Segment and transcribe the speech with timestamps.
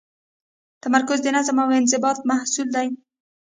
[0.83, 2.87] تمرکز د نظم او انضباط محصول دی.